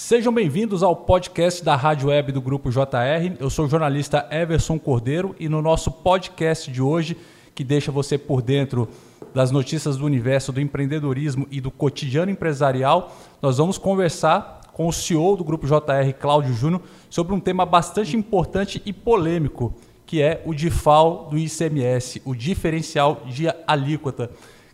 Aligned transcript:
Sejam 0.00 0.32
bem-vindos 0.32 0.84
ao 0.84 0.94
podcast 0.94 1.62
da 1.64 1.74
Rádio 1.74 2.08
Web 2.08 2.30
do 2.30 2.40
Grupo 2.40 2.70
JR. 2.70 3.34
Eu 3.40 3.50
sou 3.50 3.64
o 3.64 3.68
jornalista 3.68 4.28
Everson 4.30 4.78
Cordeiro 4.78 5.34
e 5.40 5.48
no 5.48 5.60
nosso 5.60 5.90
podcast 5.90 6.70
de 6.70 6.80
hoje, 6.80 7.16
que 7.52 7.64
deixa 7.64 7.90
você 7.90 8.16
por 8.16 8.40
dentro 8.40 8.88
das 9.34 9.50
notícias 9.50 9.96
do 9.96 10.06
universo 10.06 10.52
do 10.52 10.60
empreendedorismo 10.60 11.48
e 11.50 11.60
do 11.60 11.68
cotidiano 11.72 12.30
empresarial, 12.30 13.12
nós 13.42 13.58
vamos 13.58 13.76
conversar 13.76 14.60
com 14.72 14.86
o 14.86 14.92
CEO 14.92 15.36
do 15.36 15.42
Grupo 15.42 15.66
JR, 15.66 16.12
Cláudio 16.16 16.54
Júnior, 16.54 16.80
sobre 17.10 17.34
um 17.34 17.40
tema 17.40 17.66
bastante 17.66 18.16
importante 18.16 18.80
e 18.86 18.92
polêmico, 18.92 19.74
que 20.06 20.22
é 20.22 20.40
o 20.46 20.54
DIFAL 20.54 21.26
do 21.28 21.36
ICMS, 21.36 22.22
o 22.24 22.36
diferencial 22.36 23.22
de 23.26 23.48
alíquota. 23.66 24.30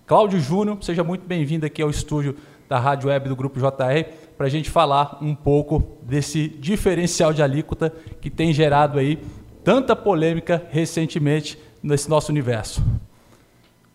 Cláudio 0.06 0.38
Júnior, 0.38 0.76
seja 0.82 1.02
muito 1.02 1.26
bem-vindo 1.26 1.64
aqui 1.64 1.80
ao 1.80 1.88
estúdio 1.88 2.36
da 2.68 2.78
Rádio 2.78 3.08
Web 3.08 3.30
do 3.30 3.36
Grupo 3.36 3.58
JR 3.58 4.23
para 4.36 4.46
a 4.46 4.50
gente 4.50 4.70
falar 4.70 5.18
um 5.20 5.34
pouco 5.34 5.82
desse 6.02 6.48
diferencial 6.48 7.32
de 7.32 7.42
alíquota 7.42 7.92
que 8.20 8.30
tem 8.30 8.52
gerado 8.52 8.98
aí 8.98 9.18
tanta 9.62 9.94
polêmica 9.94 10.66
recentemente 10.70 11.58
nesse 11.82 12.08
nosso 12.08 12.30
universo. 12.30 12.82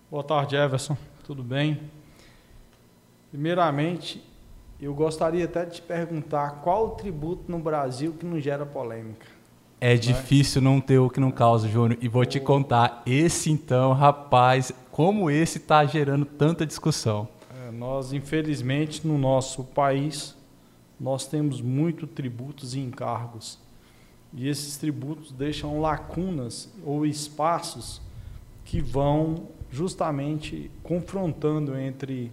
Boa 0.09 0.23
tarde, 0.23 0.55
Everson. 0.55 0.97
Tudo 1.23 1.43
bem? 1.43 1.79
Primeiramente, 3.29 4.23
eu 4.81 4.93
gostaria 4.93 5.45
até 5.45 5.65
de 5.65 5.75
te 5.75 5.81
perguntar 5.81 6.61
qual 6.63 6.87
o 6.87 6.89
tributo 6.91 7.51
no 7.51 7.59
Brasil 7.59 8.13
que 8.13 8.25
não 8.25 8.39
gera 8.39 8.65
polêmica? 8.65 9.25
É 9.81 9.95
difícil 9.95 10.61
não 10.61 10.81
ter 10.81 10.97
o 10.99 11.09
que 11.09 11.19
não 11.19 11.31
causa, 11.31 11.67
Júnior. 11.67 11.97
E 12.01 12.07
vou 12.07 12.25
te 12.25 12.39
contar, 12.39 13.01
esse 13.05 13.51
então, 13.51 13.93
rapaz, 13.93 14.73
como 14.91 15.29
esse 15.29 15.57
está 15.57 15.85
gerando 15.85 16.25
tanta 16.25 16.65
discussão. 16.65 17.27
Nós, 17.89 18.13
infelizmente, 18.13 19.05
no 19.07 19.17
nosso 19.17 19.63
país, 19.63 20.37
nós 20.99 21.25
temos 21.25 21.59
muito 21.59 22.05
tributos 22.05 22.75
e 22.75 22.79
encargos. 22.79 23.57
E 24.31 24.47
esses 24.47 24.77
tributos 24.77 25.31
deixam 25.31 25.81
lacunas 25.81 26.71
ou 26.85 27.03
espaços 27.03 27.99
que 28.63 28.79
vão 28.79 29.47
justamente 29.71 30.69
confrontando 30.83 31.75
entre 31.75 32.31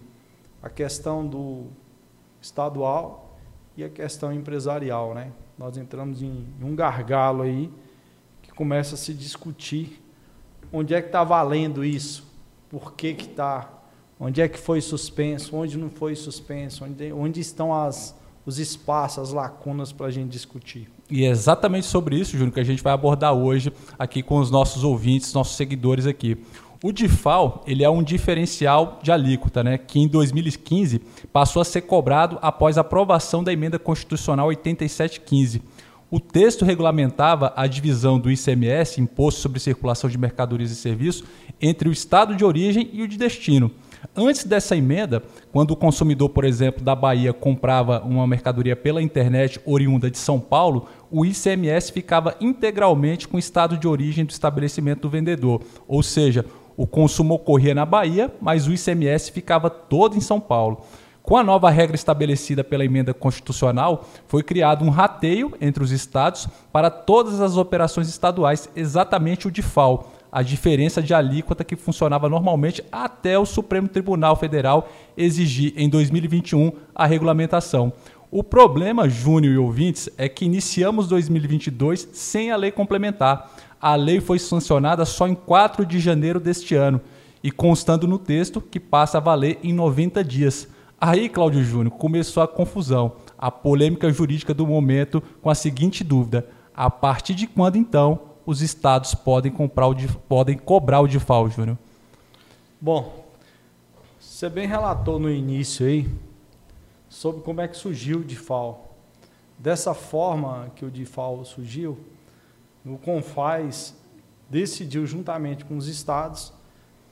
a 0.61 0.69
questão 0.69 1.25
do 1.25 1.65
estadual 2.39 3.35
e 3.75 3.83
a 3.83 3.89
questão 3.89 4.31
empresarial, 4.31 5.15
né? 5.15 5.31
nós 5.57 5.75
entramos 5.75 6.21
em, 6.21 6.45
um 6.61 6.75
gargalo 6.75 7.41
aí 7.41 7.73
que 8.43 8.51
começa 8.51 8.93
a 8.93 8.97
se 8.97 9.11
discutir 9.11 10.03
onde 10.71 10.93
é 10.93 11.01
que 11.01 11.07
está 11.07 11.23
valendo 11.23 11.83
isso, 11.83 12.31
por 12.69 12.93
que 12.93 13.07
está, 13.07 13.76
onde 14.19 14.41
é 14.41 14.47
que 14.47 14.59
foi 14.59 14.81
suspenso, 14.81 15.55
onde 15.55 15.77
não 15.77 15.89
foi 15.89 16.15
suspenso, 16.15 16.85
onde, 16.85 17.11
onde 17.11 17.39
estão 17.39 17.73
as, 17.73 18.15
os 18.45 18.59
espaços, 18.59 19.19
as 19.19 19.31
lacunas 19.31 19.91
para 19.91 20.07
a 20.07 20.11
gente 20.11 20.29
discutir. 20.29 20.89
E 21.09 21.25
é 21.25 21.29
exatamente 21.29 21.85
sobre 21.85 22.17
isso, 22.17 22.33
Júnior, 22.33 22.53
que 22.53 22.59
a 22.59 22.65
gente 22.65 22.83
vai 22.83 22.93
abordar 22.93 23.33
hoje 23.33 23.71
aqui 23.97 24.21
com 24.21 24.39
os 24.39 24.51
nossos 24.51 24.83
ouvintes, 24.83 25.33
nossos 25.33 25.55
seguidores 25.55 26.05
aqui. 26.05 26.37
O 26.83 26.91
DIFAL 26.91 27.63
ele 27.65 27.83
é 27.83 27.89
um 27.89 28.03
diferencial 28.03 28.99
de 29.01 29.11
alíquota, 29.11 29.63
né, 29.63 29.77
que 29.77 29.99
em 29.99 30.07
2015 30.07 31.01
passou 31.33 31.61
a 31.61 31.65
ser 31.65 31.81
cobrado 31.81 32.37
após 32.41 32.77
a 32.77 32.81
aprovação 32.81 33.43
da 33.43 33.51
emenda 33.51 33.79
constitucional 33.79 34.47
8715. 34.47 35.61
O 36.09 36.19
texto 36.19 36.63
regulamentava 36.63 37.51
a 37.55 37.67
divisão 37.67 38.19
do 38.19 38.31
ICMS, 38.31 39.01
Imposto 39.01 39.41
sobre 39.41 39.59
Circulação 39.59 40.09
de 40.09 40.17
Mercadorias 40.17 40.71
e 40.71 40.75
Serviços, 40.75 41.27
entre 41.59 41.89
o 41.89 41.91
estado 41.91 42.35
de 42.35 42.45
origem 42.45 42.89
e 42.93 43.01
o 43.01 43.07
de 43.07 43.17
destino. 43.17 43.71
Antes 44.15 44.43
dessa 44.43 44.75
emenda, 44.75 45.21
quando 45.51 45.71
o 45.71 45.75
consumidor, 45.75 46.29
por 46.29 46.43
exemplo, 46.43 46.83
da 46.83 46.95
Bahia 46.95 47.33
comprava 47.33 48.01
uma 48.01 48.25
mercadoria 48.25 48.75
pela 48.75 49.01
internet 49.01 49.59
oriunda 49.65 50.09
de 50.09 50.17
São 50.17 50.39
Paulo, 50.39 50.87
o 51.11 51.25
ICMS 51.25 51.91
ficava 51.91 52.35
integralmente 52.41 53.27
com 53.27 53.37
o 53.37 53.39
estado 53.39 53.77
de 53.77 53.87
origem 53.87 54.25
do 54.25 54.31
estabelecimento 54.31 55.01
do 55.01 55.09
vendedor, 55.09 55.61
ou 55.87 56.01
seja, 56.01 56.45
o 56.75 56.85
consumo 56.85 57.33
ocorria 57.33 57.73
na 57.73 57.85
Bahia, 57.85 58.31
mas 58.39 58.67
o 58.67 58.73
ICMS 58.73 59.31
ficava 59.31 59.69
todo 59.69 60.15
em 60.15 60.21
São 60.21 60.39
Paulo. 60.39 60.83
Com 61.27 61.35
a 61.35 61.43
nova 61.43 61.69
regra 61.69 61.93
estabelecida 61.93 62.63
pela 62.63 62.85
emenda 62.85 63.13
constitucional, 63.13 64.05
foi 64.27 64.41
criado 64.41 64.85
um 64.85 64.89
rateio 64.89 65.51
entre 65.59 65.83
os 65.83 65.91
estados 65.91 66.47
para 66.71 66.89
todas 66.89 67.41
as 67.41 67.57
operações 67.57 68.07
estaduais, 68.07 68.69
exatamente 68.73 69.45
o 69.45 69.51
DIFAL, 69.51 70.09
a 70.31 70.41
diferença 70.41 71.01
de 71.01 71.13
alíquota 71.13 71.63
que 71.63 71.75
funcionava 71.75 72.29
normalmente 72.29 72.83
até 72.91 73.37
o 73.37 73.45
Supremo 73.45 73.87
Tribunal 73.87 74.35
Federal 74.35 74.89
exigir 75.15 75.73
em 75.75 75.89
2021 75.89 76.71
a 76.93 77.05
regulamentação. 77.05 77.93
O 78.29 78.43
problema, 78.43 79.07
Júnior 79.07 79.53
e 79.53 79.57
ouvintes, 79.57 80.09
é 80.17 80.27
que 80.27 80.43
iniciamos 80.43 81.07
2022 81.07 82.09
sem 82.11 82.51
a 82.51 82.57
lei 82.57 82.71
complementar 82.71 83.49
a 83.79 83.95
lei 83.95 84.19
foi 84.19 84.39
sancionada 84.39 85.05
só 85.05 85.27
em 85.27 85.35
4 85.35 85.85
de 85.85 85.99
janeiro 85.99 86.39
deste 86.39 86.75
ano 86.75 86.99
e 87.43 87.51
constando 87.51 88.07
no 88.07 88.17
texto 88.17 88.59
que 88.59 88.79
passa 88.79 89.19
a 89.19 89.21
valer 89.21 89.59
em 89.63 89.71
90 89.71 90.23
dias. 90.23 90.67
Aí, 90.99 91.29
Cláudio 91.29 91.63
Júnior, 91.63 91.91
começou 91.95 92.41
a 92.41 92.47
confusão, 92.47 93.13
a 93.37 93.51
polêmica 93.51 94.11
jurídica 94.11 94.53
do 94.53 94.65
momento 94.65 95.21
com 95.41 95.49
a 95.49 95.55
seguinte 95.55 96.03
dúvida: 96.03 96.47
a 96.75 96.89
partir 96.89 97.35
de 97.35 97.45
quando 97.45 97.75
então 97.75 98.19
os 98.47 98.61
estados 98.61 99.13
podem, 99.13 99.51
comprar 99.51 99.89
o, 99.89 99.95
podem 100.19 100.57
cobrar 100.57 101.01
o 101.01 101.07
DIFAL, 101.07 101.49
Júnior? 101.49 101.77
Bom, 102.79 103.25
você 104.17 104.49
bem 104.49 104.65
relatou 104.65 105.19
no 105.19 105.29
início 105.29 105.85
aí 105.85 106.09
sobre 107.09 107.41
como 107.41 107.59
é 107.59 107.67
que 107.67 107.75
surgiu 107.75 108.19
o 108.19 108.23
DIFAL. 108.23 108.95
Dessa 109.59 109.93
forma 109.93 110.71
que 110.77 110.85
o 110.85 110.89
DIFAL 110.89 111.43
surgiu, 111.43 111.99
o 112.85 112.97
CONFAS 112.97 113.93
decidiu, 114.49 115.05
juntamente 115.05 115.65
com 115.65 115.75
os 115.75 115.89
estados, 115.89 116.53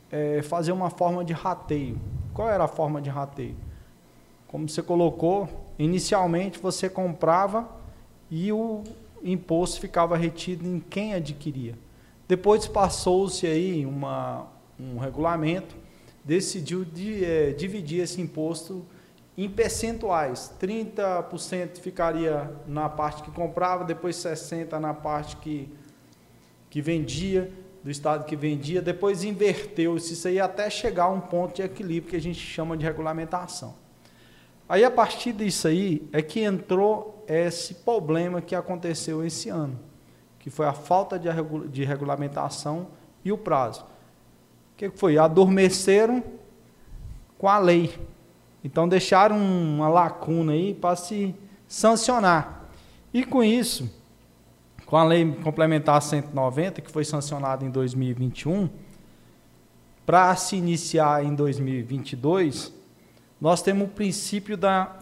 é, 0.10 0.42
fazer 0.42 0.72
uma 0.72 0.90
forma 0.90 1.26
de 1.26 1.34
rateio. 1.34 2.00
Qual 2.34 2.50
era 2.50 2.64
a 2.64 2.68
forma 2.70 3.02
de 3.02 3.10
rateio? 3.10 3.58
Como 4.48 4.70
você 4.70 4.82
colocou, 4.82 5.50
inicialmente 5.78 6.60
você 6.60 6.90
comprava 6.90 7.68
e 8.32 8.54
o 8.54 8.86
imposto 9.32 9.82
ficava 9.82 10.16
retido 10.16 10.66
em 10.66 10.80
quem 10.80 11.14
adquiria. 11.14 11.76
Depois 12.28 12.68
passou-se 12.68 13.46
aí 13.46 13.86
uma, 13.86 14.48
um 14.80 14.98
regulamento, 14.98 15.76
decidiu 16.24 16.86
de, 16.86 17.26
é, 17.26 17.52
dividir 17.52 18.02
esse 18.02 18.22
imposto 18.22 18.86
em 19.38 19.50
percentuais. 19.50 20.54
30% 20.62 21.80
ficaria 21.80 22.52
na 22.68 22.88
parte 22.88 23.24
que 23.24 23.32
comprava, 23.32 23.84
depois 23.84 24.16
60% 24.16 24.80
na 24.80 24.94
parte 24.94 25.36
que, 25.38 25.70
que 26.70 26.82
vendia, 26.82 27.52
do 27.84 27.92
estado 27.92 28.26
que 28.26 28.36
vendia, 28.36 28.82
depois 28.82 29.24
inverteu-se 29.24 30.14
isso 30.14 30.28
aí 30.28 30.40
até 30.40 30.68
chegar 30.72 31.04
a 31.04 31.10
um 31.10 31.22
ponto 31.22 31.56
de 31.56 31.62
equilíbrio 31.62 32.10
que 32.10 32.16
a 32.16 32.22
gente 32.22 32.40
chama 32.40 32.76
de 32.76 32.84
regulamentação. 32.84 33.76
Aí 34.68 34.84
a 34.84 34.90
partir 34.90 35.34
disso 35.34 35.68
aí 35.68 36.10
é 36.12 36.20
que 36.24 36.40
entrou 36.40 37.15
esse 37.28 37.76
problema 37.76 38.42
que 38.42 38.56
aconteceu 38.56 39.26
esse 39.26 39.50
ano, 39.50 39.80
que 40.40 40.50
foi 40.50 40.66
a 40.66 40.74
falta 40.74 41.18
de, 41.18 41.30
de 41.70 41.84
regulamentação 41.84 42.88
e 43.24 43.32
o 43.32 43.38
prazo. 43.38 43.82
O 44.74 44.78
que 44.78 44.90
foi? 44.90 45.18
Adormeceram 45.18 46.24
com 47.38 47.48
a 47.48 47.58
lei. 47.58 47.98
Então 48.64 48.88
deixaram 48.88 49.38
uma 49.38 49.88
lacuna 49.88 50.54
aí 50.54 50.74
para 50.74 50.96
se 50.96 51.36
sancionar. 51.68 52.66
E 53.14 53.24
com 53.24 53.44
isso, 53.44 53.90
com 54.86 54.98
a 54.98 55.04
lei 55.04 55.34
complementar 55.44 56.02
190, 56.02 56.82
que 56.82 56.92
foi 56.92 57.06
sancionada 57.06 57.66
em 57.66 57.70
2021, 57.70 58.70
para 60.06 60.36
se 60.36 60.56
iniciar 60.56 61.24
em 61.24 61.34
2022, 61.34 62.74
nós 63.40 63.62
temos 63.62 63.88
o 63.88 63.92
princípio 63.92 64.56
da 64.56 64.96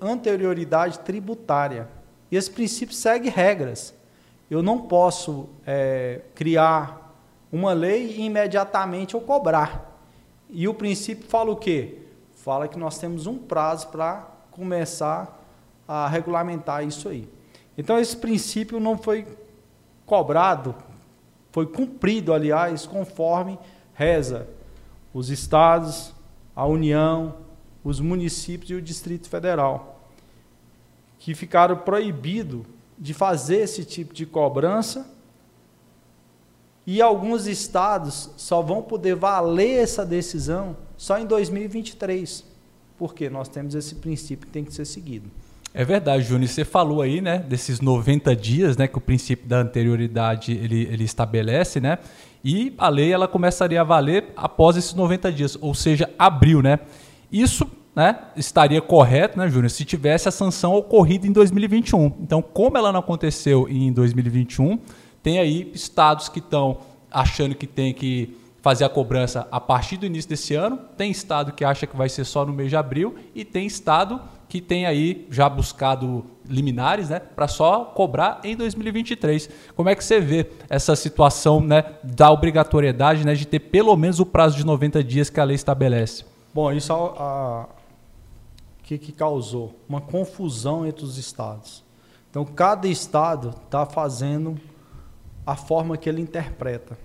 anterioridade 0.00 1.00
tributária. 1.00 1.88
E 2.30 2.36
esse 2.36 2.50
princípio 2.50 2.94
segue 2.94 3.28
regras. 3.28 3.94
Eu 4.50 4.62
não 4.62 4.82
posso 4.82 5.48
é, 5.66 6.20
criar 6.34 7.14
uma 7.52 7.72
lei 7.72 8.16
e 8.16 8.22
imediatamente 8.22 9.14
eu 9.14 9.20
cobrar. 9.20 9.98
E 10.48 10.68
o 10.68 10.74
princípio 10.74 11.26
fala 11.28 11.50
o 11.50 11.56
quê? 11.56 12.04
fala 12.44 12.68
que 12.68 12.78
nós 12.78 12.98
temos 12.98 13.26
um 13.26 13.38
prazo 13.38 13.88
para 13.88 14.28
começar 14.50 15.42
a 15.88 16.06
regulamentar 16.06 16.84
isso 16.84 17.08
aí. 17.08 17.26
Então, 17.76 17.98
esse 17.98 18.14
princípio 18.14 18.78
não 18.78 18.98
foi 18.98 19.26
cobrado, 20.04 20.74
foi 21.50 21.64
cumprido, 21.64 22.34
aliás, 22.34 22.84
conforme 22.84 23.58
reza 23.94 24.46
os 25.14 25.30
estados, 25.30 26.12
a 26.54 26.66
União, 26.66 27.34
os 27.84 28.00
municípios 28.00 28.70
e 28.70 28.74
o 28.74 28.82
Distrito 28.82 29.28
Federal, 29.28 30.08
que 31.18 31.34
ficaram 31.34 31.76
proibidos 31.76 32.62
de 32.98 33.12
fazer 33.12 33.58
esse 33.58 33.84
tipo 33.84 34.14
de 34.14 34.24
cobrança 34.24 35.06
e 36.86 37.00
alguns 37.00 37.46
estados 37.46 38.30
só 38.36 38.60
vão 38.60 38.82
poder 38.82 39.14
valer 39.14 39.82
essa 39.82 40.04
decisão 40.04 40.76
só 40.96 41.18
em 41.18 41.26
2023. 41.26 42.44
Porque 42.98 43.28
nós 43.28 43.48
temos 43.48 43.74
esse 43.74 43.96
princípio 43.96 44.46
que 44.46 44.52
tem 44.52 44.64
que 44.64 44.72
ser 44.72 44.84
seguido. 44.84 45.30
É 45.72 45.84
verdade, 45.84 46.22
Júnior. 46.24 46.48
Você 46.48 46.64
falou 46.64 47.02
aí, 47.02 47.20
né, 47.20 47.38
desses 47.38 47.80
90 47.80 48.36
dias, 48.36 48.76
né, 48.76 48.86
que 48.86 48.96
o 48.96 49.00
princípio 49.00 49.48
da 49.48 49.58
anterioridade 49.58 50.52
ele, 50.52 50.82
ele 50.84 51.02
estabelece, 51.02 51.80
né? 51.80 51.98
E 52.44 52.74
a 52.78 52.88
lei 52.88 53.12
ela 53.12 53.26
começaria 53.26 53.80
a 53.80 53.84
valer 53.84 54.26
após 54.36 54.76
esses 54.76 54.94
90 54.94 55.32
dias, 55.32 55.58
ou 55.60 55.74
seja, 55.74 56.08
abril, 56.18 56.62
né? 56.62 56.78
Isso 57.34 57.68
né, 57.96 58.16
estaria 58.36 58.80
correto, 58.80 59.36
né, 59.36 59.48
Júnior, 59.48 59.68
se 59.68 59.84
tivesse 59.84 60.28
a 60.28 60.30
sanção 60.30 60.72
ocorrida 60.72 61.26
em 61.26 61.32
2021. 61.32 62.12
Então, 62.20 62.40
como 62.40 62.78
ela 62.78 62.92
não 62.92 63.00
aconteceu 63.00 63.68
em 63.68 63.92
2021, 63.92 64.78
tem 65.20 65.40
aí 65.40 65.68
estados 65.74 66.28
que 66.28 66.38
estão 66.38 66.78
achando 67.10 67.56
que 67.56 67.66
tem 67.66 67.92
que 67.92 68.36
fazer 68.62 68.84
a 68.84 68.88
cobrança 68.88 69.48
a 69.50 69.60
partir 69.60 69.96
do 69.96 70.06
início 70.06 70.30
desse 70.30 70.54
ano, 70.54 70.78
tem 70.96 71.10
estado 71.10 71.52
que 71.52 71.64
acha 71.64 71.88
que 71.88 71.96
vai 71.96 72.08
ser 72.08 72.24
só 72.24 72.46
no 72.46 72.52
mês 72.52 72.70
de 72.70 72.76
abril 72.76 73.16
e 73.34 73.44
tem 73.44 73.66
estado 73.66 74.20
que 74.48 74.60
tem 74.60 74.86
aí 74.86 75.26
já 75.28 75.48
buscado 75.48 76.24
liminares, 76.48 77.08
né, 77.08 77.18
para 77.18 77.48
só 77.48 77.84
cobrar 77.84 78.40
em 78.44 78.54
2023. 78.54 79.50
Como 79.74 79.88
é 79.88 79.96
que 79.96 80.04
você 80.04 80.20
vê 80.20 80.46
essa 80.68 80.94
situação, 80.94 81.60
né, 81.60 81.84
da 82.04 82.30
obrigatoriedade, 82.30 83.26
né, 83.26 83.34
de 83.34 83.44
ter 83.44 83.58
pelo 83.58 83.96
menos 83.96 84.20
o 84.20 84.26
prazo 84.26 84.56
de 84.56 84.64
90 84.64 85.02
dias 85.02 85.28
que 85.28 85.40
a 85.40 85.44
lei 85.44 85.56
estabelece? 85.56 86.33
Bom, 86.54 86.70
isso 86.70 86.92
a, 86.92 86.96
a 86.96 87.66
que, 88.84 88.96
que 88.96 89.10
causou 89.10 89.74
uma 89.88 90.00
confusão 90.00 90.86
entre 90.86 91.04
os 91.04 91.18
estados. 91.18 91.82
Então, 92.30 92.44
cada 92.44 92.86
estado 92.86 93.50
está 93.64 93.84
fazendo 93.84 94.56
a 95.44 95.56
forma 95.56 95.96
que 95.96 96.08
ele 96.08 96.20
interpreta. 96.20 96.96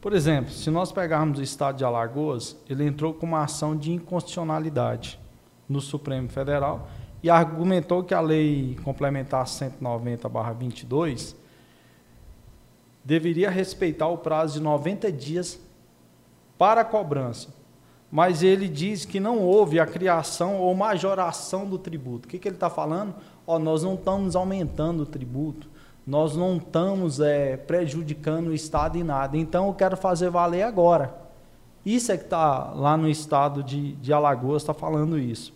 Por 0.00 0.14
exemplo, 0.14 0.50
se 0.50 0.70
nós 0.70 0.92
pegarmos 0.92 1.38
o 1.38 1.42
estado 1.42 1.76
de 1.76 1.84
Alagoas, 1.84 2.56
ele 2.68 2.86
entrou 2.86 3.12
com 3.12 3.26
uma 3.26 3.42
ação 3.42 3.76
de 3.76 3.92
inconstitucionalidade 3.92 5.18
no 5.68 5.80
Supremo 5.80 6.28
Federal 6.28 6.88
e 7.22 7.30
argumentou 7.30 8.02
que 8.04 8.14
a 8.14 8.20
lei 8.20 8.78
complementar 8.82 9.46
190/22 9.46 11.34
deveria 13.02 13.50
respeitar 13.50 14.08
o 14.08 14.18
prazo 14.18 14.54
de 14.54 14.60
90 14.60 15.10
dias 15.10 15.58
para 16.56 16.82
a 16.82 16.84
cobrança. 16.84 17.63
Mas 18.14 18.44
ele 18.44 18.68
diz 18.68 19.04
que 19.04 19.18
não 19.18 19.40
houve 19.40 19.80
a 19.80 19.84
criação 19.84 20.60
ou 20.60 20.72
majoração 20.72 21.66
do 21.68 21.76
tributo. 21.76 22.28
O 22.28 22.30
que, 22.30 22.38
que 22.38 22.46
ele 22.46 22.54
está 22.54 22.70
falando? 22.70 23.12
Oh, 23.44 23.58
nós 23.58 23.82
não 23.82 23.94
estamos 23.94 24.36
aumentando 24.36 25.02
o 25.02 25.06
tributo, 25.06 25.68
nós 26.06 26.36
não 26.36 26.58
estamos 26.58 27.18
é, 27.18 27.56
prejudicando 27.56 28.50
o 28.50 28.54
Estado 28.54 28.96
em 28.96 29.02
nada. 29.02 29.36
Então 29.36 29.66
eu 29.66 29.74
quero 29.74 29.96
fazer 29.96 30.30
valer 30.30 30.62
agora. 30.62 31.12
Isso 31.84 32.12
é 32.12 32.16
que 32.16 32.22
está 32.22 32.72
lá 32.72 32.96
no 32.96 33.08
estado 33.08 33.64
de, 33.64 33.94
de 33.94 34.12
Alagoas, 34.12 34.62
está 34.62 34.72
falando 34.72 35.18
isso. 35.18 35.52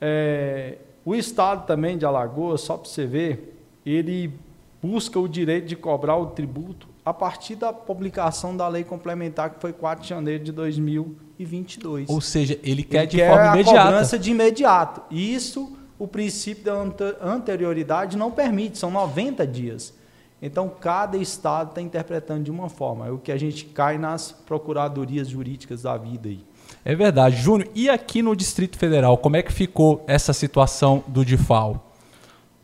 É, 0.00 0.78
o 1.04 1.16
estado 1.16 1.66
também 1.66 1.98
de 1.98 2.06
Alagoas, 2.06 2.60
só 2.60 2.76
para 2.76 2.88
você 2.88 3.06
ver, 3.06 3.60
ele 3.84 4.32
busca 4.80 5.18
o 5.18 5.28
direito 5.28 5.66
de 5.66 5.74
cobrar 5.74 6.16
o 6.16 6.26
tributo 6.26 6.93
a 7.04 7.12
partir 7.12 7.56
da 7.56 7.72
publicação 7.72 8.56
da 8.56 8.66
lei 8.66 8.82
complementar, 8.82 9.50
que 9.50 9.60
foi 9.60 9.72
4 9.72 10.02
de 10.02 10.08
janeiro 10.08 10.42
de 10.42 10.52
2022. 10.52 12.08
Ou 12.08 12.20
seja, 12.20 12.58
ele 12.62 12.82
quer 12.82 13.02
ele 13.02 13.06
de 13.08 13.16
quer 13.18 13.30
forma 13.30 13.52
imediata. 13.54 13.80
a 13.80 13.84
cobrança 13.84 14.18
de 14.18 14.30
imediato. 14.30 15.02
Isso 15.10 15.76
o 15.98 16.08
princípio 16.08 16.64
da 16.64 16.74
anterioridade 17.22 18.16
não 18.16 18.30
permite, 18.30 18.78
são 18.78 18.90
90 18.90 19.46
dias. 19.46 19.94
Então, 20.42 20.68
cada 20.68 21.16
estado 21.16 21.70
está 21.70 21.80
interpretando 21.80 22.44
de 22.44 22.50
uma 22.50 22.68
forma. 22.68 23.06
É 23.06 23.10
o 23.10 23.18
que 23.18 23.32
a 23.32 23.36
gente 23.36 23.64
cai 23.66 23.96
nas 23.96 24.30
procuradorias 24.32 25.28
jurídicas 25.28 25.82
da 25.82 25.96
vida 25.96 26.28
aí. 26.28 26.44
É 26.84 26.94
verdade. 26.94 27.36
Júnior, 27.36 27.70
e 27.74 27.88
aqui 27.88 28.20
no 28.20 28.36
Distrito 28.36 28.76
Federal, 28.76 29.16
como 29.16 29.36
é 29.36 29.42
que 29.42 29.52
ficou 29.52 30.04
essa 30.06 30.32
situação 30.32 31.02
do 31.06 31.24
DIFAL? 31.24 31.92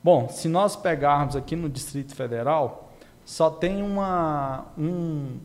Bom, 0.02 0.28
se 0.28 0.48
nós 0.48 0.76
pegarmos 0.76 1.36
aqui 1.36 1.56
no 1.56 1.68
Distrito 1.68 2.14
Federal, 2.14 2.89
só 3.30 3.48
tem 3.48 3.80
uma, 3.80 4.66
um, 4.76 5.38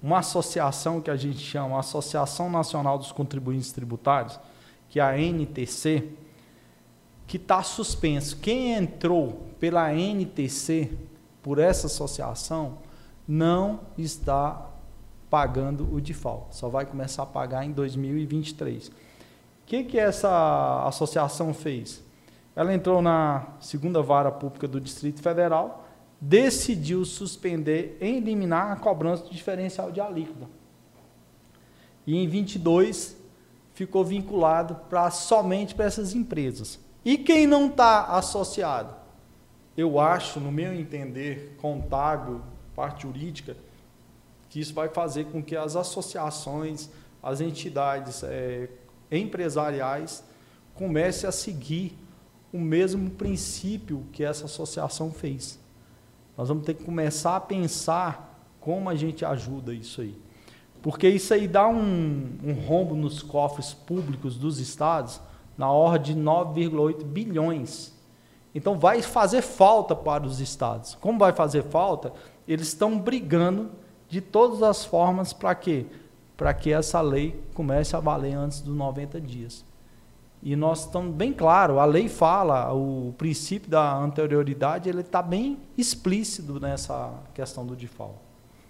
uma 0.00 0.20
associação 0.20 1.00
que 1.00 1.10
a 1.10 1.16
gente 1.16 1.40
chama 1.40 1.80
Associação 1.80 2.48
Nacional 2.48 2.96
dos 2.96 3.10
Contribuintes 3.10 3.72
Tributários, 3.72 4.38
que 4.88 5.00
é 5.00 5.02
a 5.02 5.18
NTC, 5.18 6.12
que 7.26 7.38
está 7.38 7.60
suspenso. 7.64 8.36
Quem 8.36 8.72
entrou 8.72 9.48
pela 9.58 9.92
NTC, 9.92 10.96
por 11.42 11.58
essa 11.58 11.88
associação, 11.88 12.78
não 13.26 13.80
está 13.98 14.68
pagando 15.28 15.92
o 15.92 16.00
default. 16.00 16.54
Só 16.54 16.68
vai 16.68 16.86
começar 16.86 17.24
a 17.24 17.26
pagar 17.26 17.64
em 17.64 17.72
2023. 17.72 18.86
O 18.86 18.92
que, 19.66 19.82
que 19.82 19.98
essa 19.98 20.84
associação 20.86 21.52
fez? 21.52 22.00
Ela 22.54 22.72
entrou 22.72 23.02
na 23.02 23.44
segunda 23.58 24.00
vara 24.02 24.30
pública 24.30 24.68
do 24.68 24.80
Distrito 24.80 25.20
Federal, 25.20 25.82
decidiu 26.20 27.04
suspender 27.04 27.98
e 28.00 28.06
eliminar 28.06 28.72
a 28.72 28.76
cobrança 28.76 29.24
do 29.24 29.30
diferencial 29.30 29.92
de 29.92 30.00
alíquota. 30.00 30.48
E 32.06 32.16
em 32.16 32.28
22 32.28 33.16
ficou 33.74 34.04
vinculado 34.04 34.76
para 34.88 35.10
somente 35.10 35.74
para 35.74 35.84
essas 35.84 36.14
empresas. 36.14 36.78
E 37.04 37.18
quem 37.18 37.46
não 37.46 37.66
está 37.66 38.04
associado? 38.06 38.94
Eu 39.76 40.00
acho, 40.00 40.40
no 40.40 40.50
meu 40.50 40.72
entender, 40.72 41.56
contábil, 41.60 42.40
parte 42.74 43.02
jurídica, 43.02 43.56
que 44.48 44.58
isso 44.58 44.72
vai 44.72 44.88
fazer 44.88 45.26
com 45.26 45.42
que 45.42 45.54
as 45.54 45.76
associações, 45.76 46.88
as 47.22 47.40
entidades 47.40 48.22
é, 48.22 48.70
empresariais 49.10 50.24
comecem 50.74 51.28
a 51.28 51.32
seguir 51.32 51.96
o 52.52 52.58
mesmo 52.58 53.10
princípio 53.10 54.06
que 54.12 54.24
essa 54.24 54.46
associação 54.46 55.12
fez. 55.12 55.58
Nós 56.36 56.48
vamos 56.48 56.64
ter 56.64 56.74
que 56.74 56.84
começar 56.84 57.36
a 57.36 57.40
pensar 57.40 58.36
como 58.60 58.88
a 58.88 58.94
gente 58.94 59.24
ajuda 59.24 59.72
isso 59.72 60.00
aí. 60.00 60.18
Porque 60.82 61.08
isso 61.08 61.32
aí 61.32 61.48
dá 61.48 61.66
um, 61.66 62.38
um 62.44 62.52
rombo 62.52 62.94
nos 62.94 63.22
cofres 63.22 63.72
públicos 63.72 64.36
dos 64.36 64.58
estados 64.58 65.20
na 65.56 65.70
ordem 65.70 66.14
de 66.14 66.20
9,8 66.20 67.04
bilhões. 67.04 67.94
Então 68.54 68.78
vai 68.78 69.02
fazer 69.02 69.42
falta 69.42 69.94
para 69.94 70.24
os 70.24 70.40
estados. 70.40 70.94
Como 71.00 71.18
vai 71.18 71.32
fazer 71.32 71.62
falta? 71.64 72.12
Eles 72.46 72.68
estão 72.68 72.98
brigando 72.98 73.70
de 74.08 74.20
todas 74.20 74.62
as 74.62 74.84
formas 74.84 75.32
para 75.32 75.54
quê? 75.54 75.86
Para 76.36 76.54
que 76.54 76.72
essa 76.72 77.00
lei 77.00 77.42
comece 77.54 77.96
a 77.96 78.00
valer 78.00 78.34
antes 78.34 78.60
dos 78.60 78.74
90 78.74 79.20
dias. 79.20 79.64
E 80.46 80.54
nós 80.54 80.82
estamos 80.84 81.12
bem 81.12 81.32
claro, 81.32 81.80
a 81.80 81.84
lei 81.84 82.08
fala, 82.08 82.72
o 82.72 83.12
princípio 83.18 83.68
da 83.68 83.96
anterioridade, 83.96 84.88
ele 84.88 85.00
está 85.00 85.20
bem 85.20 85.58
explícito 85.76 86.60
nessa 86.60 87.14
questão 87.34 87.66
do 87.66 87.74
default. 87.74 88.14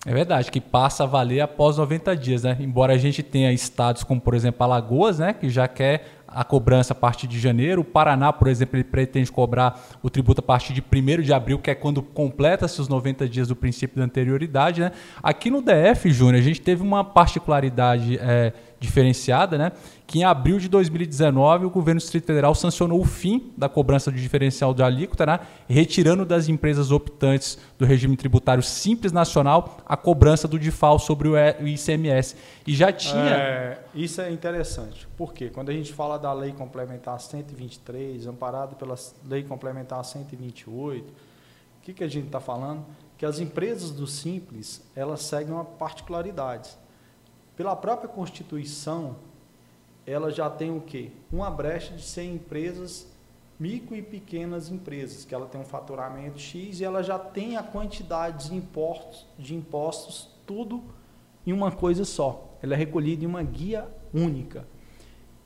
É 0.06 0.11
verdade, 0.11 0.50
que 0.50 0.59
passa 0.59 1.04
a 1.04 1.06
valer 1.06 1.42
após 1.42 1.76
90 1.76 2.16
dias, 2.16 2.45
né? 2.45 2.56
Embora 2.61 2.95
a 2.95 2.97
gente 2.97 3.23
tenha 3.23 3.52
estados 3.52 4.02
como, 4.02 4.18
por 4.18 4.33
exemplo, 4.33 4.64
Alagoas, 4.64 5.18
né, 5.18 5.35
que 5.35 5.50
já 5.50 5.68
quer 5.68 6.15
a 6.28 6.45
cobrança 6.45 6.92
a 6.92 6.97
partir 6.97 7.26
de 7.26 7.38
janeiro. 7.38 7.83
O 7.83 7.85
Paraná, 7.85 8.33
por 8.33 8.49
exemplo, 8.49 8.76
ele 8.76 8.85
pretende 8.85 9.30
cobrar 9.30 9.80
o 10.02 10.11
tributo 10.11 10.40
a 10.40 10.42
partir 10.42 10.73
de 10.73 10.83
1 10.83 11.23
de 11.23 11.33
abril, 11.33 11.59
que 11.59 11.71
é 11.71 11.75
quando 11.75 12.02
completa-se 12.02 12.80
os 12.80 12.88
90 12.88 13.28
dias 13.28 13.49
do 13.49 13.56
princípio 13.56 13.99
da 13.99 14.04
anterioridade. 14.04 14.80
Né? 14.80 14.92
Aqui 15.23 15.50
no 15.50 15.62
DF, 15.62 16.11
Júnior, 16.11 16.40
a 16.40 16.45
gente 16.45 16.61
teve 16.61 16.83
uma 16.83 17.04
particularidade 17.04 18.18
é, 18.21 18.52
diferenciada, 18.78 19.56
né? 19.56 19.73
que 20.06 20.21
em 20.21 20.25
abril 20.25 20.59
de 20.59 20.68
2019 20.68 21.66
o 21.66 21.71
governo 21.71 21.99
do 21.99 22.02
Distrito 22.02 22.26
Federal 22.26 22.54
sancionou 22.54 23.00
o 23.00 23.04
fim 23.04 23.52
da 23.56 23.68
cobrança 23.68 24.11
do 24.11 24.16
diferencial 24.16 24.73
de 24.73 24.83
alíquota, 24.83 25.26
né? 25.26 25.40
retirando 25.68 26.25
das 26.25 26.49
empresas 26.49 26.90
optantes 26.92 27.59
do 27.78 27.85
regime 27.85 28.16
tributário 28.16 28.62
simples 28.62 29.12
nacional 29.12 29.78
a 29.87 29.97
cobrança 29.97 30.47
do 30.47 30.59
DIFAL 30.59 30.99
sobre 30.99 31.28
o 31.28 31.37
ICMS. 31.66 32.37
E 32.66 32.75
já 32.75 32.92
tinha... 32.92 33.37
É, 33.37 33.78
isso 33.95 34.21
é 34.21 34.30
interessante, 34.30 35.09
porque 35.16 35.49
quando 35.49 35.71
a 35.71 35.73
gente 35.73 35.92
fala 35.92 36.15
da 36.16 36.32
lei 36.32 36.52
complementar 36.52 37.20
123, 37.20 38.26
amparada 38.26 38.75
pela 38.75 38.94
lei 39.25 39.42
complementar 39.42 40.04
128, 40.04 41.08
o 41.08 41.14
que, 41.82 41.92
que 41.92 42.04
a 42.04 42.08
gente 42.08 42.26
está 42.26 42.40
falando? 42.40 42.85
Que 43.16 43.25
as 43.25 43.38
empresas 43.38 43.90
do 43.90 44.06
Simples, 44.06 44.82
elas 44.94 45.23
seguem 45.23 45.52
uma 45.52 45.64
particularidade. 45.64 46.70
Pela 47.56 47.75
própria 47.76 48.08
Constituição, 48.08 49.16
ela 50.06 50.30
já 50.30 50.50
tem 50.50 50.76
o 50.76 50.80
quê? 50.80 51.11
Uma 51.32 51.50
brecha 51.50 51.94
de 51.94 52.02
ser 52.02 52.25
empresas 52.25 53.06
micro 53.58 53.96
e 53.96 54.02
pequenas 54.02 54.70
empresas, 54.70 55.25
que 55.25 55.35
ela 55.35 55.46
tem 55.46 55.61
um 55.61 55.64
faturamento 55.64 56.38
X 56.38 56.80
e 56.80 56.85
ela 56.85 57.02
já 57.02 57.18
tem 57.18 57.56
a 57.56 57.62
quantidade 57.62 58.50
de 58.50 58.56
impostos, 58.56 59.26
de 59.38 59.54
impostos 59.54 60.28
tudo 60.46 60.85
em 61.46 61.52
uma 61.52 61.73
coisa 61.73 62.04
só. 62.04 62.56
Ela 62.62 62.75
é 62.75 62.76
recolhida 62.76 63.25
em 63.25 63.26
uma 63.26 63.42
guia 63.42 63.88
única. 64.12 64.66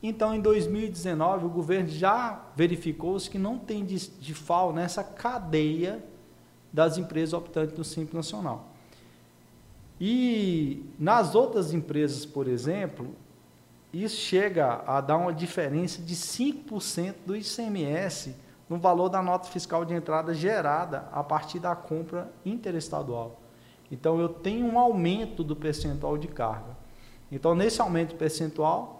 Então, 0.02 0.35
em 0.35 0.40
2019, 0.40 1.47
o 1.47 1.49
governo 1.50 1.88
já 1.88 2.40
verificou-se 2.57 3.28
que 3.28 3.38
não 3.38 3.59
tem 3.59 3.85
de, 3.85 4.35
FAO 4.35 4.73
nessa 4.73 5.04
cadeia 5.04 6.02
das 6.73 6.97
empresas 6.97 7.35
optantes 7.35 7.76
do 7.76 7.85
Simples 7.85 8.14
Nacional. 8.14 8.69
E 10.00 10.87
nas 10.99 11.35
outras 11.35 11.75
empresas, 11.75 12.25
por 12.25 12.49
exemplo, 12.49 13.14
isso 13.92 14.16
chega 14.16 14.83
a 14.87 15.02
dar 15.02 15.19
uma 15.19 15.35
diferença 15.35 16.00
de 16.00 16.14
5% 16.14 17.16
do 17.26 17.37
ICMS 17.37 18.35
no 18.71 18.78
valor 18.78 19.11
da 19.11 19.21
nota 19.21 19.49
fiscal 19.49 19.85
de 19.85 19.92
entrada 19.92 20.33
gerada 20.33 21.09
a 21.12 21.23
partir 21.23 21.59
da 21.59 21.76
compra 21.76 22.33
interestadual. 22.47 23.38
Então, 23.92 24.19
eu 24.19 24.28
tenho 24.28 24.64
um 24.64 24.78
aumento 24.78 25.45
do 25.45 25.57
percentual 25.57 26.16
de 26.16 26.28
carga. 26.28 26.78
Então, 27.30 27.54
nesse 27.54 27.83
aumento 27.83 28.14
percentual, 28.14 29.00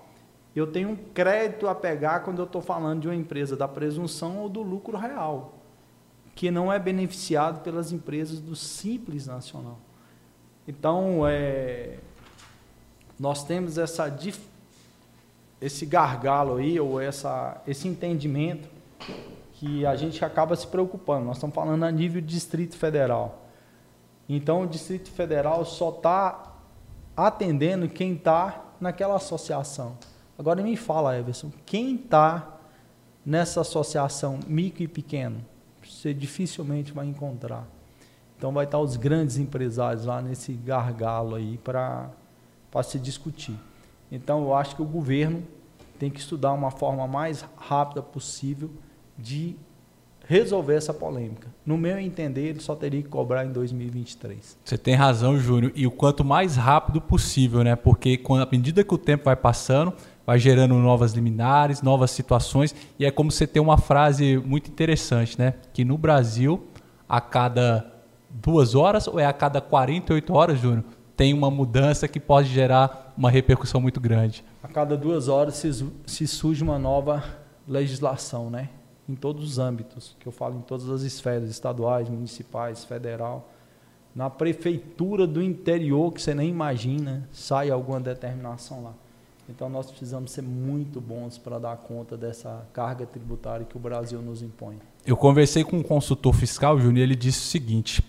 eu 0.59 0.67
tenho 0.67 0.91
um 0.91 0.97
crédito 0.97 1.69
a 1.69 1.75
pegar 1.75 2.21
quando 2.21 2.39
eu 2.39 2.45
estou 2.45 2.61
falando 2.61 3.03
de 3.03 3.09
uma 3.09 3.15
empresa 3.15 3.57
da 3.57 3.69
presunção 3.69 4.39
ou 4.39 4.49
do 4.49 4.63
lucro 4.63 4.97
real, 4.97 5.55
que 6.35 6.51
não 6.51 6.73
é 6.73 6.79
beneficiado 6.79 7.63
pelas 7.63 7.93
empresas 7.93 8.41
do 8.41 8.57
Simples 8.57 9.27
Nacional. 9.27 9.79
Então, 10.67 11.27
é, 11.27 11.99
nós 13.19 13.45
temos 13.45 13.79
essa, 13.79 14.13
esse 15.61 15.87
gargalo 15.87 16.57
aí, 16.57 16.81
ou 16.81 17.01
essa, 17.01 17.61
esse 17.67 17.87
entendimento, 17.87 18.69
que 19.55 19.85
a 19.85 19.95
gente 19.95 20.25
acaba 20.25 20.57
se 20.57 20.67
preocupando. 20.67 21.27
Nós 21.27 21.37
estamos 21.37 21.55
falando 21.55 21.85
a 21.85 21.91
nível 21.91 22.21
Distrito 22.21 22.77
Federal. 22.77 23.47
Então, 24.29 24.63
o 24.63 24.67
Distrito 24.67 25.11
Federal 25.11 25.65
só 25.65 25.91
está 25.91 26.55
atendendo 27.17 27.89
quem 27.89 28.15
está 28.15 28.65
naquela 28.81 29.17
associação. 29.17 29.97
Agora 30.41 30.63
me 30.63 30.75
fala, 30.75 31.19
Everson, 31.19 31.53
quem 31.67 31.97
está 31.97 32.59
nessa 33.27 33.61
associação 33.61 34.41
micro 34.47 34.83
e 34.83 34.89
pequeno? 34.89 35.45
Você 35.87 36.15
dificilmente 36.15 36.93
vai 36.95 37.05
encontrar. 37.05 37.69
Então 38.39 38.51
vai 38.51 38.65
estar 38.65 38.79
os 38.79 38.97
grandes 38.97 39.37
empresários 39.37 40.07
lá 40.07 40.23
nesse 40.23 40.55
gargalo 40.55 41.35
aí 41.35 41.59
para 41.59 42.09
se 42.83 42.99
discutir. 42.99 43.55
Então 44.11 44.41
eu 44.45 44.55
acho 44.55 44.75
que 44.77 44.81
o 44.81 44.87
governo 44.87 45.43
tem 45.99 46.11
que 46.11 46.21
estudar 46.21 46.55
uma 46.55 46.71
forma 46.71 47.07
mais 47.07 47.45
rápida 47.59 48.01
possível 48.01 48.71
de 49.19 49.55
resolver 50.27 50.77
essa 50.77 50.95
polêmica. 50.95 51.49
No 51.67 51.77
meu 51.77 51.99
entender, 51.99 52.47
ele 52.47 52.61
só 52.61 52.75
teria 52.75 53.03
que 53.03 53.09
cobrar 53.09 53.45
em 53.45 53.53
2023. 53.53 54.57
Você 54.65 54.79
tem 54.79 54.95
razão, 54.95 55.37
Júnior, 55.37 55.73
e 55.75 55.87
o 55.87 55.91
quanto 55.91 56.25
mais 56.25 56.57
rápido 56.57 56.99
possível, 56.99 57.63
né? 57.63 57.77
Porque 57.77 58.17
quando, 58.17 58.43
à 58.43 58.49
medida 58.51 58.83
que 58.83 58.95
o 58.95 58.99
tempo 58.99 59.25
vai 59.25 59.35
passando, 59.35 59.93
vai 60.31 60.39
gerando 60.39 60.77
novas 60.77 61.13
liminares, 61.13 61.83
novas 61.83 62.13
situações, 62.13 62.73
e 62.97 63.05
é 63.05 63.11
como 63.11 63.33
você 63.33 63.49
tem 63.49 63.61
uma 63.61 63.77
frase 63.77 64.37
muito 64.37 64.71
interessante, 64.71 65.37
né? 65.37 65.55
Que 65.73 65.85
no 65.85 65.99
Brasil, 65.99 66.69
a 67.09 67.21
cada 67.21 67.85
duas 68.31 68.77
horas 68.77 69.09
ou 69.09 69.19
é 69.19 69.27
a 69.27 69.33
cada 69.33 69.61
48 69.61 70.33
horas, 70.33 70.61
Júnior, 70.61 70.85
tem 71.17 71.35
uma 71.35 71.51
mudança 71.51 72.07
que 72.07 72.21
pode 72.21 72.49
gerar 72.49 73.13
uma 73.19 73.29
repercussão 73.29 73.81
muito 73.81 74.01
grande. 74.01 74.45
A 74.63 74.69
cada 74.69 74.97
duas 74.97 75.27
horas 75.27 75.57
se, 75.57 75.85
se 76.07 76.29
surge 76.29 76.63
uma 76.63 76.79
nova 76.79 77.25
legislação, 77.67 78.49
né? 78.49 78.69
Em 79.09 79.17
todos 79.17 79.43
os 79.43 79.59
âmbitos, 79.59 80.15
que 80.21 80.29
eu 80.29 80.33
falo 80.33 80.59
em 80.59 80.63
todas 80.63 80.89
as 80.91 81.03
esferas, 81.03 81.51
estaduais, 81.51 82.09
municipais, 82.09 82.85
federal. 82.85 83.51
Na 84.15 84.31
prefeitura 84.31 85.27
do 85.27 85.43
interior, 85.43 86.13
que 86.13 86.23
você 86.23 86.33
nem 86.37 86.49
imagina, 86.49 87.29
sai 87.33 87.69
alguma 87.69 87.99
determinação 87.99 88.85
lá. 88.85 88.95
Então 89.51 89.69
nós 89.69 89.91
precisamos 89.91 90.31
ser 90.31 90.43
muito 90.43 91.01
bons 91.01 91.37
para 91.37 91.59
dar 91.59 91.77
conta 91.77 92.17
dessa 92.17 92.65
carga 92.73 93.05
tributária 93.05 93.67
que 93.67 93.77
o 93.77 93.81
Brasil 93.81 94.23
nos 94.23 94.43
impõe. 94.43 94.77
Eu 95.05 95.17
conversei 95.17 95.65
com 95.65 95.79
um 95.79 95.83
consultor 95.83 96.33
fiscal, 96.35 96.79
Júnior, 96.79 96.99
e 96.99 97.03
ele 97.03 97.17
disse 97.17 97.41
o 97.41 97.51
seguinte: 97.51 98.03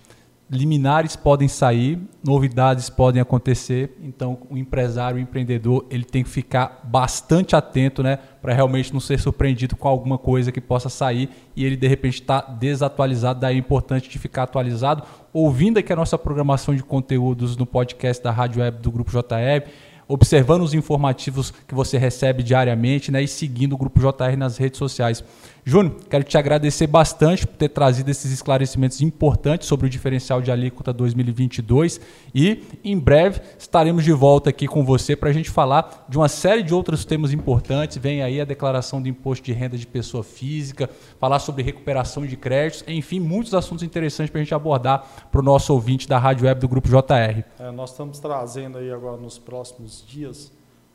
liminares 0.51 1.15
podem 1.15 1.47
sair, 1.47 1.97
novidades 2.23 2.89
podem 2.89 3.21
acontecer, 3.21 3.97
então 4.03 4.37
o 4.49 4.57
empresário, 4.57 5.17
o 5.17 5.19
empreendedor, 5.19 5.85
ele 5.89 6.03
tem 6.03 6.23
que 6.23 6.29
ficar 6.29 6.81
bastante 6.83 7.55
atento, 7.55 8.03
né, 8.03 8.19
para 8.41 8.53
realmente 8.53 8.93
não 8.93 8.99
ser 8.99 9.17
surpreendido 9.17 9.75
com 9.75 9.87
alguma 9.87 10.17
coisa 10.17 10.51
que 10.51 10.61
possa 10.61 10.89
sair 10.89 11.29
e 11.55 11.65
ele 11.65 11.75
de 11.75 11.87
repente 11.87 12.21
está 12.21 12.41
desatualizado. 12.41 13.39
Daí 13.39 13.55
é 13.55 13.59
importante 13.59 14.09
de 14.09 14.19
ficar 14.19 14.43
atualizado, 14.43 15.03
ouvindo 15.33 15.79
aqui 15.79 15.91
a 15.91 15.95
nossa 15.95 16.17
programação 16.17 16.75
de 16.75 16.83
conteúdos 16.83 17.57
no 17.57 17.65
podcast 17.65 18.21
da 18.21 18.29
Rádio 18.29 18.61
Web 18.61 18.79
do 18.79 18.91
Grupo 18.91 19.09
JR 19.09 19.65
observando 20.07 20.61
os 20.61 20.73
informativos 20.73 21.51
que 21.67 21.75
você 21.75 21.97
recebe 21.97 22.43
diariamente 22.43 23.11
né, 23.11 23.21
e 23.21 23.27
seguindo 23.27 23.73
o 23.73 23.77
Grupo 23.77 23.99
JR 23.99 24.35
nas 24.37 24.57
redes 24.57 24.77
sociais. 24.77 25.23
Júnior, 25.63 25.95
quero 26.09 26.23
te 26.23 26.37
agradecer 26.39 26.87
bastante 26.87 27.45
por 27.45 27.55
ter 27.55 27.69
trazido 27.69 28.09
esses 28.09 28.31
esclarecimentos 28.31 28.99
importantes 28.99 29.67
sobre 29.67 29.85
o 29.85 29.89
diferencial 29.89 30.41
de 30.41 30.51
alíquota 30.51 30.91
2022 30.91 32.01
e 32.33 32.63
em 32.83 32.97
breve 32.97 33.41
estaremos 33.59 34.03
de 34.03 34.11
volta 34.11 34.49
aqui 34.49 34.67
com 34.67 34.83
você 34.83 35.15
para 35.15 35.29
a 35.29 35.33
gente 35.33 35.51
falar 35.51 36.05
de 36.09 36.17
uma 36.17 36.27
série 36.27 36.63
de 36.63 36.73
outros 36.73 37.05
temas 37.05 37.31
importantes. 37.31 37.97
Vem 37.97 38.23
aí 38.23 38.41
a 38.41 38.45
declaração 38.45 38.99
do 38.99 39.07
imposto 39.07 39.45
de 39.45 39.53
renda 39.53 39.77
de 39.77 39.85
pessoa 39.85 40.23
física, 40.23 40.89
falar 41.19 41.37
sobre 41.37 41.61
recuperação 41.61 42.25
de 42.25 42.35
créditos, 42.35 42.83
enfim, 42.87 43.19
muitos 43.19 43.53
assuntos 43.53 43.83
interessantes 43.83 44.31
para 44.31 44.41
a 44.41 44.43
gente 44.43 44.55
abordar 44.55 45.27
para 45.31 45.41
o 45.41 45.43
nosso 45.43 45.71
ouvinte 45.73 46.07
da 46.07 46.17
Rádio 46.17 46.47
Web 46.47 46.59
do 46.59 46.67
Grupo 46.67 46.89
JR. 46.89 47.43
É, 47.59 47.69
nós 47.71 47.91
estamos 47.91 48.17
trazendo 48.17 48.79
aí 48.79 48.91
agora 48.91 49.17
nos 49.17 49.37
próximos 49.37 50.03
dias 50.07 50.51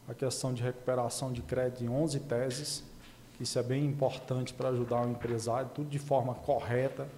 a 0.08 0.14
questão 0.14 0.52
de 0.52 0.62
recuperação 0.62 1.32
de 1.32 1.42
crédito 1.42 1.85
em 1.85 1.88
11 1.88 2.20
teses 2.20 2.96
isso 3.40 3.59
é 3.59 3.62
bem 3.62 3.85
importante 3.85 4.55
para 4.55 4.71
ajudar 4.71 5.07
o 5.07 5.11
empresário, 5.11 5.71
tudo 5.75 5.88
de 5.88 5.99
forma 5.99 6.35
correta, 6.35 7.09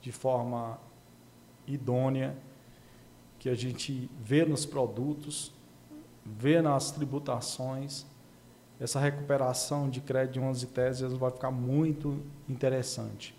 de 0.00 0.12
forma 0.12 0.78
idônea, 1.66 2.36
que 3.38 3.48
a 3.48 3.54
gente 3.54 4.08
vê 4.20 4.44
nos 4.44 4.64
produtos, 4.64 5.52
vê 6.24 6.62
nas 6.62 6.90
tributações. 6.90 8.06
Essa 8.78 9.00
recuperação 9.00 9.88
de 9.88 10.00
crédito 10.00 10.34
de 10.34 10.40
11 10.40 10.66
teses 10.68 11.12
vai 11.12 11.30
ficar 11.30 11.50
muito 11.50 12.20
interessante. 12.48 13.34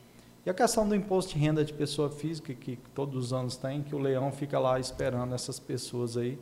E 0.45 0.49
a 0.49 0.53
questão 0.53 0.87
do 0.87 0.95
imposto 0.95 1.33
de 1.33 1.39
renda 1.39 1.65
de 1.65 1.73
pessoa 1.73 2.09
física, 2.09 2.53
que 2.53 2.77
todos 2.93 3.25
os 3.25 3.33
anos 3.33 3.57
tem, 3.57 3.81
que 3.81 3.95
o 3.95 3.99
leão 3.99 4.31
fica 4.31 4.59
lá 4.59 4.79
esperando 4.79 5.33
essas 5.33 5.59
pessoas 5.59 6.15
aí 6.17 6.39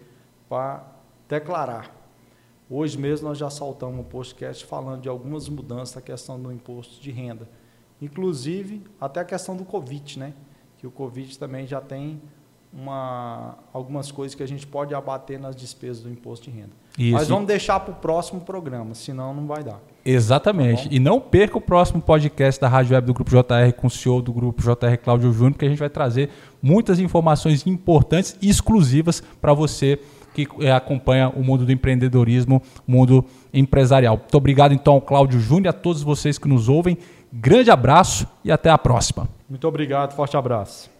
para 0.49 0.85
declarar. 1.29 2.02
Hoje 2.69 2.97
mesmo 2.97 3.27
nós 3.27 3.37
já 3.37 3.49
saltamos 3.49 3.99
um 3.99 4.03
podcast 4.03 4.65
falando 4.65 5.01
de 5.01 5.09
algumas 5.09 5.49
mudanças 5.49 5.95
na 5.95 6.01
questão 6.01 6.39
do 6.39 6.51
imposto 6.51 7.01
de 7.01 7.11
renda. 7.11 7.47
Inclusive, 8.01 8.81
até 8.99 9.19
a 9.19 9.25
questão 9.25 9.55
do 9.55 9.63
Covid, 9.63 10.19
né? 10.19 10.33
Que 10.77 10.87
o 10.87 10.91
Covid 10.91 11.37
também 11.37 11.67
já 11.67 11.79
tem 11.79 12.21
uma, 12.73 13.55
algumas 13.71 14.11
coisas 14.11 14.33
que 14.33 14.41
a 14.41 14.47
gente 14.47 14.65
pode 14.65 14.95
abater 14.95 15.39
nas 15.39 15.55
despesas 15.55 16.01
do 16.01 16.09
imposto 16.09 16.49
de 16.49 16.57
renda. 16.57 16.71
Isso. 16.97 17.13
Mas 17.13 17.27
vamos 17.27 17.47
deixar 17.47 17.79
para 17.79 17.91
o 17.91 17.95
próximo 17.95 18.41
programa, 18.41 18.95
senão 18.95 19.33
não 19.33 19.45
vai 19.45 19.63
dar. 19.63 19.79
Exatamente. 20.03 20.89
Tá 20.89 20.95
e 20.95 20.99
não 20.99 21.19
perca 21.19 21.57
o 21.57 21.61
próximo 21.61 22.01
podcast 22.01 22.59
da 22.59 22.67
Rádio 22.67 22.95
Web 22.95 23.07
do 23.07 23.13
Grupo 23.13 23.31
JR 23.31 23.73
com 23.77 23.87
o 23.87 23.89
CEO 23.89 24.21
do 24.21 24.33
Grupo 24.33 24.61
JR, 24.61 24.97
Cláudio 25.01 25.31
Júnior, 25.31 25.53
porque 25.53 25.65
a 25.65 25.69
gente 25.69 25.79
vai 25.79 25.89
trazer 25.89 26.29
muitas 26.61 26.99
informações 26.99 27.65
importantes 27.67 28.35
e 28.41 28.49
exclusivas 28.49 29.21
para 29.39 29.53
você 29.53 29.99
que 30.33 30.47
é, 30.59 30.71
acompanha 30.71 31.29
o 31.29 31.43
mundo 31.43 31.65
do 31.65 31.71
empreendedorismo, 31.71 32.61
mundo 32.87 33.25
empresarial. 33.53 34.17
Muito 34.17 34.35
obrigado, 34.35 34.73
então, 34.73 34.95
ao 34.95 35.01
Cláudio 35.01 35.39
Júnior 35.39 35.69
a 35.69 35.73
todos 35.73 36.01
vocês 36.03 36.37
que 36.37 36.47
nos 36.47 36.67
ouvem. 36.69 36.97
Grande 37.31 37.71
abraço 37.71 38.27
e 38.43 38.51
até 38.51 38.69
a 38.69 38.77
próxima. 38.77 39.27
Muito 39.49 39.67
obrigado, 39.67 40.13
forte 40.13 40.37
abraço. 40.37 40.92